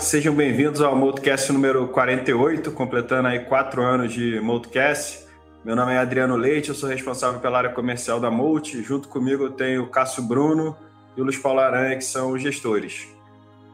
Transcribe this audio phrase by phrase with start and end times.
[0.00, 5.26] Sejam bem-vindos ao Multicast número 48, completando aí quatro anos de Multicast.
[5.64, 8.82] Meu nome é Adriano Leite, eu sou responsável pela área comercial da Multi.
[8.82, 10.76] Junto comigo eu tenho o Cássio Bruno
[11.16, 13.08] e o Luiz Paulo Aranha, que são os gestores.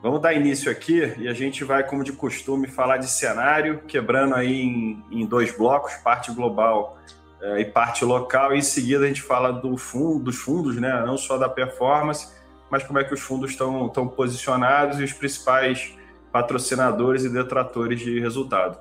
[0.01, 4.37] Vamos dar início aqui e a gente vai, como de costume, falar de cenário, quebrando
[4.37, 6.99] aí em, em dois blocos, parte global
[7.43, 8.55] é, e parte local.
[8.55, 11.03] E em seguida a gente fala do fundo, dos fundos, né?
[11.05, 12.29] não só da performance,
[12.71, 16.01] mas como é que os fundos estão posicionados e os principais
[16.33, 18.79] patrocinadores e detratores de resultado.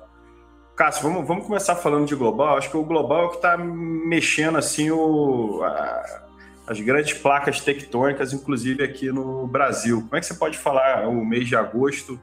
[0.74, 2.56] Cássio, vamos, vamos começar falando de global.
[2.56, 6.22] Acho que o global é o que está mexendo assim o, a,
[6.66, 10.00] as grandes placas tectônicas, inclusive aqui no Brasil.
[10.00, 12.18] Como é que você pode falar o mês de agosto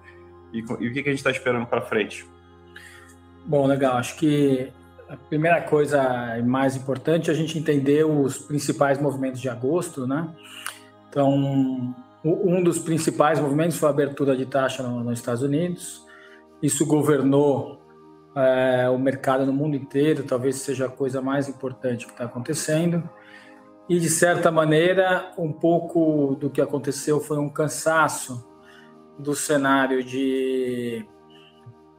[0.52, 2.25] e, e o que, que a gente está esperando para frente?
[3.45, 3.97] Bom, legal.
[3.97, 4.71] Acho que
[5.07, 10.27] a primeira coisa mais importante é a gente entender os principais movimentos de agosto, né?
[11.09, 16.06] Então, um dos principais movimentos foi a abertura de taxa nos Estados Unidos.
[16.61, 17.80] Isso governou
[18.36, 23.09] é, o mercado no mundo inteiro, talvez seja a coisa mais importante que está acontecendo.
[23.88, 28.48] E, de certa maneira, um pouco do que aconteceu foi um cansaço
[29.17, 31.06] do cenário de,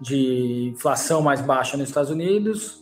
[0.00, 2.80] de inflação mais baixa nos Estados Unidos,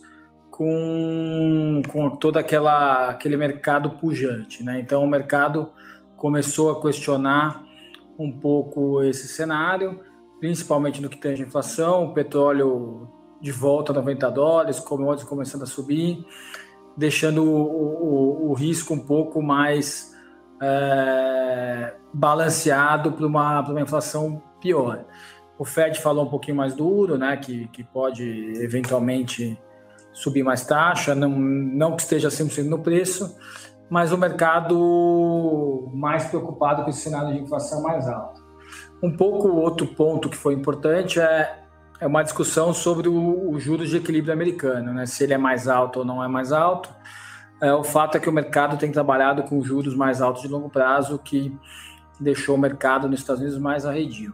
[0.51, 4.63] com, com todo aquela, aquele mercado pujante.
[4.63, 4.79] Né?
[4.79, 5.71] Então, o mercado
[6.19, 7.63] começou a questionar
[8.17, 9.99] um pouco esse cenário,
[10.39, 13.07] principalmente no que tem a inflação, o petróleo
[13.41, 16.25] de volta a 90 dólares, commodities começando a subir,
[16.95, 20.13] deixando o, o, o risco um pouco mais
[20.61, 25.05] é, balanceado para uma, uma inflação pior.
[25.57, 28.23] O Fed falou um pouquinho mais duro, né, que, que pode
[28.61, 29.57] eventualmente
[30.11, 33.37] subir mais taxa, não, não que esteja 100% no preço,
[33.89, 38.41] mas o mercado mais preocupado com esse cenário de inflação mais alto.
[39.01, 41.63] Um pouco outro ponto que foi importante é,
[41.99, 45.05] é uma discussão sobre o, o juros de equilíbrio americano, né?
[45.05, 46.89] se ele é mais alto ou não é mais alto.
[47.61, 50.69] É, o fato é que o mercado tem trabalhado com juros mais altos de longo
[50.69, 51.57] prazo, que
[52.19, 54.33] deixou o mercado nos Estados Unidos mais arredio.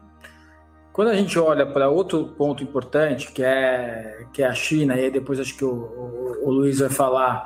[0.92, 5.12] Quando a gente olha para outro ponto importante, que é, que é a China, e
[5.12, 7.46] depois acho que o, o, o Luiz vai falar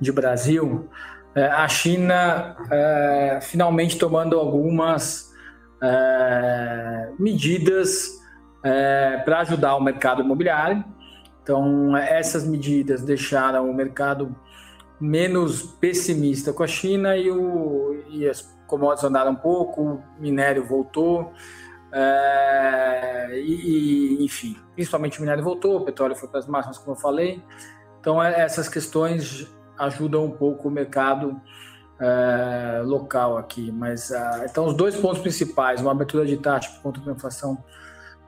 [0.00, 5.32] de Brasil, é, a China é, finalmente tomando algumas
[5.82, 8.18] é, medidas
[8.62, 10.84] é, para ajudar o mercado imobiliário.
[11.42, 14.34] Então, essas medidas deixaram o mercado
[15.00, 20.64] menos pessimista com a China e, o, e as commodities andaram um pouco, o minério
[20.64, 21.32] voltou,
[21.92, 27.00] é, e, enfim, principalmente o minério voltou, o petróleo foi para as máximas, como eu
[27.00, 27.42] falei.
[28.00, 29.46] Então, essas questões
[29.78, 31.40] ajuda um pouco o mercado
[31.98, 33.70] é, local aqui.
[33.72, 37.62] Mas ah, então os dois pontos principais, uma abertura de taxa por conta da inflação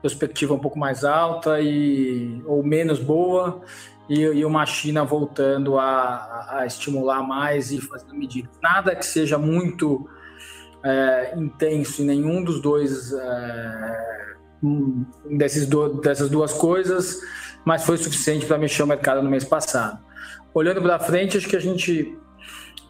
[0.01, 3.61] perspectiva um pouco mais alta e ou menos boa
[4.07, 8.51] e, e uma China voltando a, a, estimular mais e fazendo medidas.
[8.61, 10.09] Nada que seja muito
[10.83, 14.35] é, intenso em nenhum dos dois é,
[15.29, 17.19] desses do, dessas duas coisas,
[17.65, 20.08] mas foi suficiente para mexer o mercado no mês passado
[20.53, 22.17] olhando para frente, acho que a gente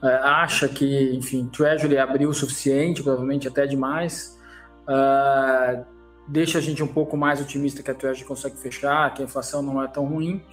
[0.03, 4.39] é, acha que, enfim, Treasury abriu o suficiente, provavelmente até demais.
[4.87, 5.85] Uh,
[6.27, 9.61] deixa a gente um pouco mais otimista que a Treasury consegue fechar, que a inflação
[9.61, 10.43] não é tão ruim.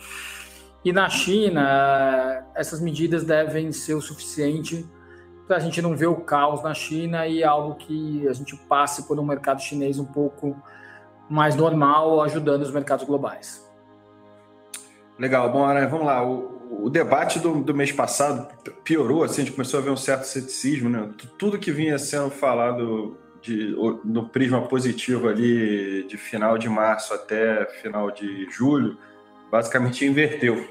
[0.85, 4.87] E na China, essas medidas devem ser o suficiente
[5.47, 9.07] para a gente não ver o caos na China e algo que a gente passe
[9.07, 10.57] por um mercado chinês um pouco
[11.31, 13.65] mais normal, ajudando os mercados globais.
[15.19, 16.25] Legal, bom, Aranha, vamos lá.
[16.25, 18.49] O, o debate do, do, mês passado
[18.85, 21.09] piorou, assim, a gente começou a ver um certo ceticismo, né?
[21.39, 27.65] Tudo que vinha sendo falado de, no prisma positivo ali de final de março até
[27.83, 28.99] final de julho,
[29.51, 30.67] basicamente inverteu.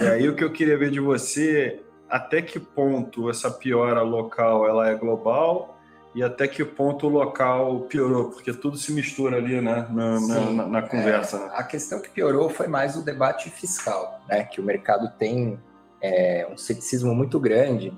[0.00, 4.66] E aí o que eu queria ver de você, até que ponto essa piora local
[4.66, 5.79] ela é global
[6.14, 10.56] e até que ponto o local piorou, porque tudo se mistura ali né, na, Sim,
[10.56, 11.36] na, na conversa.
[11.36, 11.50] É, né?
[11.54, 15.58] A questão que piorou foi mais o debate fiscal, né, que o mercado tem
[16.00, 17.92] é, um ceticismo muito grande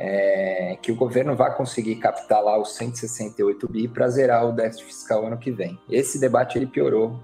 [0.00, 4.86] é, que o governo vai conseguir captar lá os 168 bi para zerar o déficit
[4.86, 5.78] fiscal ano que vem.
[5.90, 7.20] Esse debate ele piorou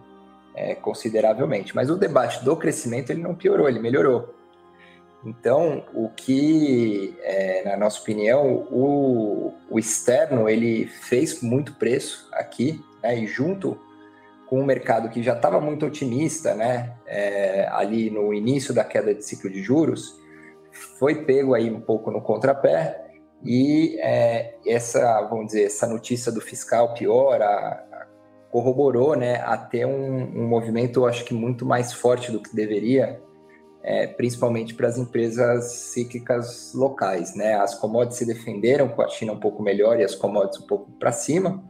[0.55, 4.36] é, consideravelmente, mas o debate do crescimento ele não piorou, ele melhorou.
[5.26, 12.81] Então, o que, é, na nossa opinião, o, o, externo ele fez muito preço aqui,
[13.02, 13.76] né, e junto
[14.49, 19.12] com o mercado que já estava muito otimista, né, é, ali no início da queda
[19.12, 20.14] de ciclo de juros,
[20.96, 23.05] foi pego aí um pouco no contrapé
[23.44, 28.06] e é, essa, vamos dizer, essa notícia do fiscal pior, a, a
[28.52, 33.20] corroborou né, a ter um, um movimento, acho que muito mais forte do que deveria,
[33.87, 37.37] é, principalmente para as empresas cíclicas locais.
[37.37, 37.55] Né?
[37.55, 40.91] As commodities se defenderam com a China um pouco melhor e as commodities um pouco
[40.99, 41.62] para cima,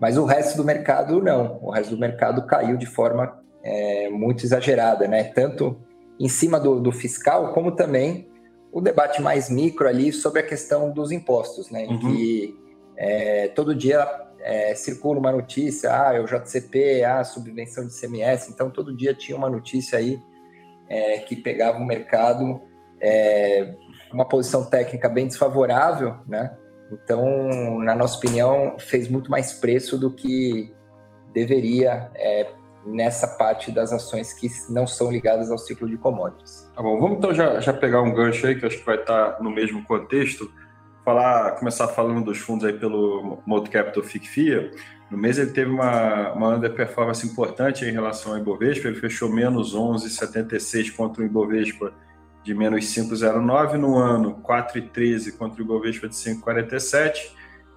[0.00, 1.58] mas o resto do mercado não.
[1.60, 5.24] O resto do mercado caiu de forma é, muito exagerada, né?
[5.24, 5.76] tanto
[6.20, 8.30] em cima do, do, fiscal, como também
[8.70, 11.84] o debate mais micro ali sobre a questão dos impostos, né?
[11.84, 11.98] em uhum.
[11.98, 12.56] que
[12.96, 14.08] é, todo dia
[14.38, 19.12] é, circula uma notícia, ah, é o JCP, ah, subvenção de CMS, então todo dia
[19.12, 20.22] tinha uma notícia aí
[20.88, 22.60] é, que pegava o mercado
[23.00, 23.74] é,
[24.12, 26.56] uma posição técnica bem desfavorável, né?
[26.90, 30.72] Então, na nossa opinião, fez muito mais preço do que
[31.32, 32.48] deveria é,
[32.86, 36.70] nessa parte das ações que não são ligadas ao ciclo de commodities.
[36.74, 39.42] Tá bom, vamos então já, já pegar um gancho aí que acho que vai estar
[39.42, 40.50] no mesmo contexto
[41.06, 44.72] falar, começar falando dos fundos aí pelo Moto Capital FICFIA.
[45.08, 49.72] No mês ele teve uma, uma underperformance importante em relação ao Ibovespa, ele fechou menos
[49.72, 51.92] 11,76 contra o Ibovespa
[52.42, 57.14] de menos 5,09 no ano, 4,13 contra o Ibovespa de 5,47,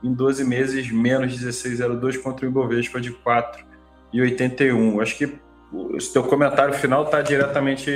[0.04, 5.04] em 12 meses menos 16,02 contra o Ibovespa de 4,81.
[5.04, 5.40] Acho que
[5.72, 7.92] o teu comentário final está diretamente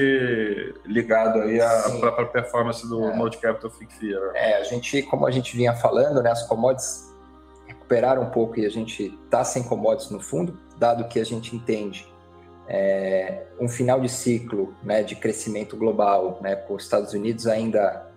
[0.86, 2.00] ligado aí à Sim.
[2.00, 3.16] própria performance do é.
[3.16, 4.20] Multicapital FICFIA.
[4.20, 4.32] Né?
[4.36, 7.12] É, a gente, como a gente vinha falando, né, as commodities
[7.66, 11.56] recuperaram um pouco e a gente está sem commodities no fundo, dado que a gente
[11.56, 12.08] entende
[12.68, 18.08] é, um final de ciclo né, de crescimento global, né, com os Estados Unidos ainda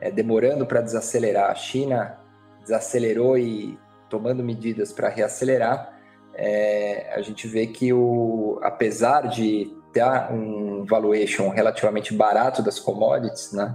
[0.00, 2.18] é, demorando para desacelerar, a China
[2.60, 3.78] desacelerou e
[4.08, 5.95] tomando medidas para reacelerar,
[6.36, 13.52] é, a gente vê que o, apesar de ter um valuation relativamente barato das commodities,
[13.52, 13.74] né,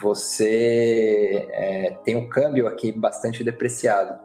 [0.00, 4.16] você é, tem um câmbio aqui bastante depreciado.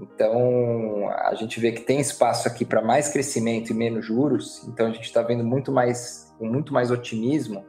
[0.00, 4.66] Então, a gente vê que tem espaço aqui para mais crescimento e menos juros.
[4.66, 7.64] Então, a gente está vendo muito mais, com muito mais otimismo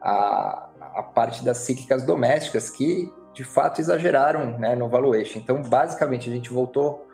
[0.00, 5.40] a, a parte das cíclicas domésticas que, de fato, exageraram né, no valuation.
[5.40, 7.07] Então, basicamente, a gente voltou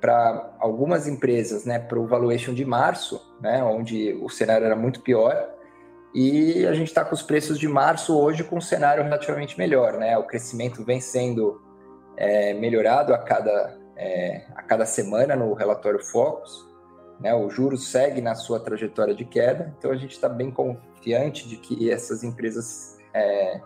[0.00, 5.00] para algumas empresas, né, para o valuation de março, né, onde o cenário era muito
[5.00, 5.56] pior,
[6.14, 9.98] e a gente está com os preços de março hoje com um cenário relativamente melhor,
[9.98, 10.16] né?
[10.16, 11.60] O crescimento vem sendo
[12.16, 16.66] é, melhorado a cada, é, a cada semana no relatório Focus,
[17.20, 17.34] né?
[17.34, 21.58] O juros segue na sua trajetória de queda, então a gente está bem confiante de
[21.58, 23.60] que essas empresas é,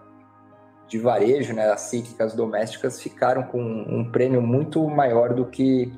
[0.89, 5.93] de varejo, né, as cíclicas domésticas, ficaram com um prêmio muito maior do que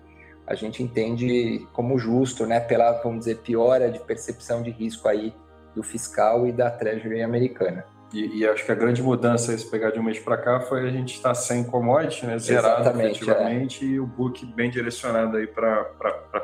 [0.52, 5.34] a gente entende como justo, né, pela, vamos dizer, piora de percepção de risco aí
[5.74, 7.86] do fiscal e da Treasury americana.
[8.12, 10.86] E, e acho que a grande mudança, se pegar de um mês para cá, foi
[10.86, 13.88] a gente estar sem commodity, né, zerado Exatamente, efetivamente, é.
[13.88, 15.84] e o book bem direcionado aí para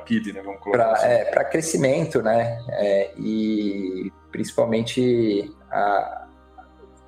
[0.06, 1.06] PIB, né, vamos colocar pra, assim.
[1.06, 6.26] É, para crescimento, né, é, e principalmente a,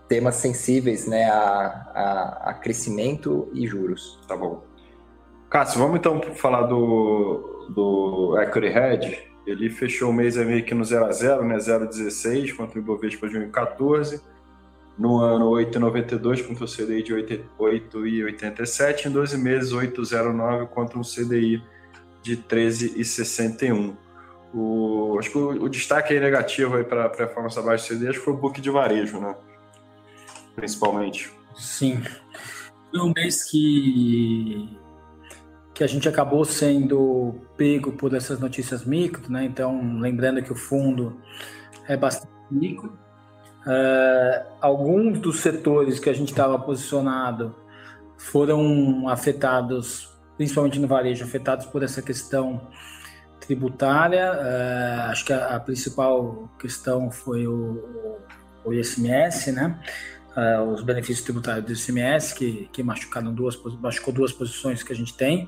[0.06, 4.20] temas sensíveis, né, a, a, a crescimento e juros.
[4.28, 4.69] Tá bom.
[5.50, 9.30] Cássio, vamos então falar do, do Equity Hedge.
[9.44, 11.56] Ele fechou o mês meio que no 0 a 0 né?
[11.56, 14.22] 0,16 contra o Ibovespa de 1,14.
[14.96, 19.06] No ano, 8,92 contra o CDI de 8,87.
[19.06, 21.60] Em 12 meses, 8,09 contra um CDI
[22.22, 23.96] de 13,61.
[24.54, 28.08] O, acho que o, o destaque aí negativo aí para a performance abaixo do CDI
[28.08, 29.34] acho que foi o book de varejo, né?
[30.54, 31.32] Principalmente.
[31.56, 32.00] Sim.
[32.92, 34.78] Foi um mês que
[35.80, 39.46] que a gente acabou sendo pego por essas notícias micro, né?
[39.46, 41.18] Então, lembrando que o fundo
[41.88, 42.98] é bastante micro.
[43.62, 47.56] Uh, alguns dos setores que a gente estava posicionado
[48.18, 52.68] foram afetados, principalmente no varejo, afetados por essa questão
[53.40, 54.34] tributária.
[54.34, 58.18] Uh, acho que a, a, principal questão foi o,
[58.66, 59.80] o ISMS, né?
[60.40, 64.96] Uh, os benefícios tributários do ICMS, que, que machucaram duas, machucou duas posições que a
[64.96, 65.44] gente tem.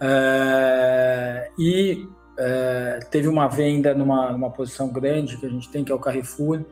[0.00, 2.08] Uh, e
[2.38, 5.98] uh, teve uma venda numa, numa posição grande que a gente tem, que é o
[5.98, 6.64] Carrefour,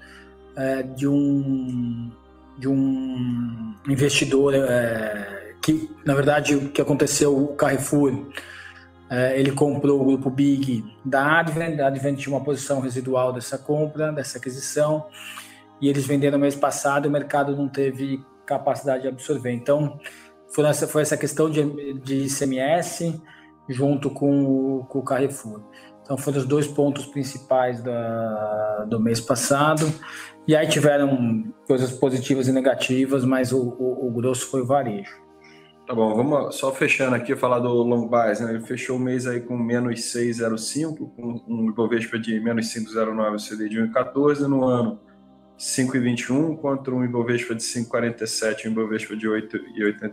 [0.95, 2.11] de, um,
[2.59, 4.53] de um investidor
[5.63, 8.27] que, na verdade, o que aconteceu, o Carrefour,
[9.35, 14.13] ele comprou o grupo Big da Advent, a Advent tinha uma posição residual dessa compra,
[14.13, 15.07] dessa aquisição,
[15.81, 19.53] e eles venderam no mês passado e o mercado não teve capacidade de absorver.
[19.53, 19.99] Então,
[20.55, 23.21] foi essa, foi essa questão de, de ICMS
[23.69, 25.63] junto com o, com o Carrefour.
[26.03, 29.87] Então, foram os dois pontos principais da, do mês passado.
[30.47, 35.21] E aí tiveram coisas positivas e negativas, mas o, o, o grosso foi o varejo.
[35.87, 38.51] Tá bom, vamos só fechando aqui, falar do long bias, né?
[38.51, 43.69] Ele fechou o mês aí com menos 6,05, com um Ibovespa de menos 5,09, CD
[43.69, 45.01] de 1,14 no ano
[45.61, 50.13] 5,21 contra um Ibovespa de 5,47, um Ibovespa de 8,80,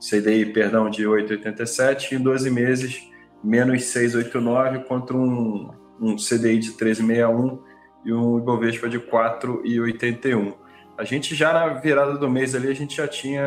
[0.00, 3.08] CDI, perdão, de 8,87 em 12 meses,
[3.42, 5.70] menos 6,89 contra um,
[6.00, 7.60] um CDI de 13,61
[8.04, 10.54] e um Ibovespa de 4,81.
[10.98, 13.42] A gente já na virada do mês ali, a gente já tinha,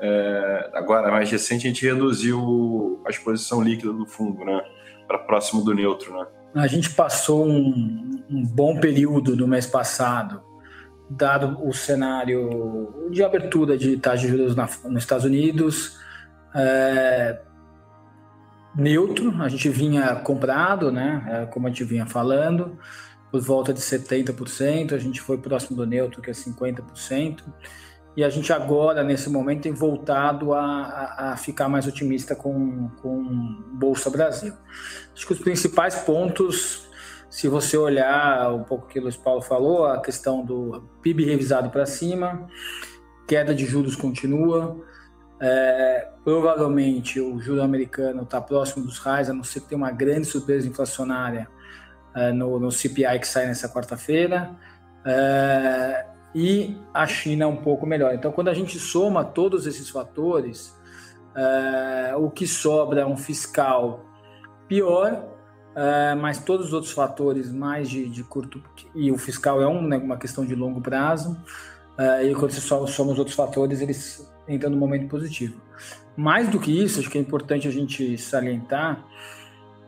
[0.00, 4.62] é, agora mais recente, a gente reduziu a exposição líquida do fundo, né?
[5.06, 6.26] Para próximo do neutro, né?
[6.54, 10.42] A gente passou um, um bom período no mês passado,
[11.08, 15.98] dado o cenário de abertura de taxas de juros na, nos Estados Unidos,
[16.54, 17.40] é,
[18.76, 21.24] neutro, a gente vinha comprado, né?
[21.28, 22.78] É, como a gente vinha falando
[23.30, 27.42] por volta de 70%, a gente foi próximo do neutro, que é 50%,
[28.16, 32.88] e a gente agora, nesse momento, tem voltado a, a, a ficar mais otimista com,
[33.02, 34.54] com Bolsa Brasil.
[35.12, 36.83] Acho que os principais pontos,
[37.34, 41.68] se você olhar um pouco que o Luiz Paulo falou, a questão do PIB revisado
[41.68, 42.46] para cima,
[43.26, 44.80] queda de juros continua,
[45.40, 49.90] é, provavelmente o juro americano está próximo dos raios, a não ser que tenha uma
[49.90, 51.48] grande surpresa inflacionária
[52.14, 54.52] uh, no, no, CPI que sai nessa quarta-feira,
[55.00, 58.14] uh, e a China um pouco melhor.
[58.14, 60.68] Então, quando a gente soma todos esses fatores,
[61.34, 64.04] uh, o que sobra é um fiscal
[64.68, 65.33] pior,
[66.20, 68.62] mas todos os outros fatores mais de, de, curto
[68.94, 71.36] e o fiscal é um, né, uma questão de longo prazo.
[72.24, 75.60] e quando você soma os outros fatores, eles entram no momento positivo.
[76.16, 79.04] Mais do que isso, acho que é importante a gente salientar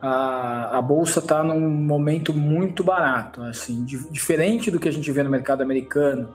[0.01, 5.23] a, a bolsa está num momento muito barato, assim, diferente do que a gente vê
[5.23, 6.31] no mercado americano,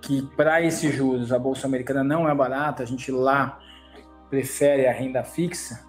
[0.00, 3.58] que para esses juros a bolsa americana não é barata, a gente lá
[4.28, 5.80] prefere a renda fixa.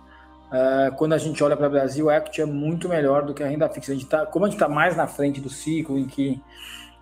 [0.46, 3.44] Uh, quando a gente olha para o Brasil, a equity é muito melhor do que
[3.44, 3.92] a renda fixa.
[3.92, 6.42] A gente tá, como a gente está mais na frente do ciclo, em que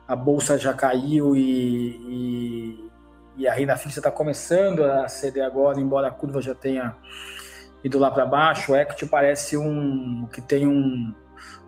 [0.08, 1.42] a bolsa já caiu e,
[2.08, 2.90] e,
[3.38, 6.96] e a renda fixa está começando a ceder agora, embora a curva já tenha
[7.84, 11.14] ido lá para baixo, o equity parece um que tem um,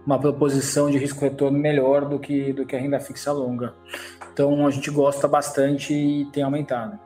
[0.05, 3.73] uma proposição de risco retorno melhor do que, do que a renda fixa longa.
[4.31, 7.04] Então a gente gosta bastante e tem aumentado.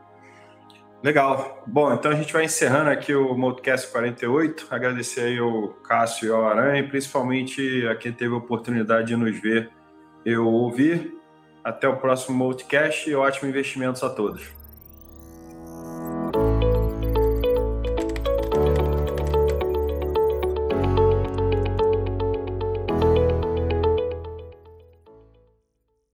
[1.02, 1.64] Legal.
[1.66, 4.68] Bom, então a gente vai encerrando aqui o Modcast 48.
[4.70, 9.16] Agradecer aí ao Cássio e ao Aranha, e principalmente a quem teve a oportunidade de
[9.16, 9.70] nos ver
[10.26, 11.18] e ouvir.
[11.64, 14.59] Até o próximo Modcast e ótimos investimentos a todos.